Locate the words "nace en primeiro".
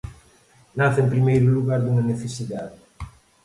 0.77-1.47